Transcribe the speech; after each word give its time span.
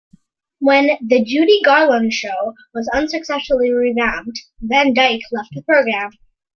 When 0.57 0.97
"The 1.03 1.23
Judy 1.23 1.61
Garland 1.63 2.11
Show" 2.13 2.55
was 2.73 2.89
unsuccessfully 2.91 3.69
revamped, 3.71 4.39
Van 4.59 4.95
Dyke 4.95 5.21
left 5.31 5.49
the 5.53 5.61
program. 5.61 6.09